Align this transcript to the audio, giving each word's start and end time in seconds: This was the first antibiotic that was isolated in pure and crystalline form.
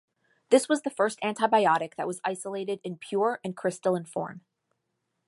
This 0.49 0.67
was 0.67 0.81
the 0.81 0.89
first 0.89 1.19
antibiotic 1.21 1.93
that 1.93 2.07
was 2.07 2.19
isolated 2.23 2.79
in 2.83 2.97
pure 2.97 3.39
and 3.43 3.55
crystalline 3.55 4.05
form. 4.05 4.41